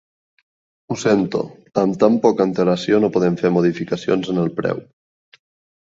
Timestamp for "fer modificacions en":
3.45-4.45